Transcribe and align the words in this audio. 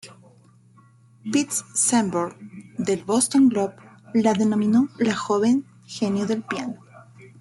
Pitts 1.31 1.63
Sanborn, 1.75 2.73
del 2.79 3.03
Boston 3.03 3.49
Globe 3.49 3.75
la 4.15 4.33
denominó 4.33 4.89
"la 4.97 5.13
joven 5.15 5.63
genio 5.85 6.25
del 6.25 6.41
piano". 6.41 6.79